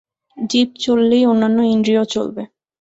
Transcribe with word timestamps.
জিব 0.37 0.69
চললেই 0.79 1.23
অন্যান্য 1.25 1.59
ইন্দ্রিয় 1.73 2.03
চলবে। 2.13 2.43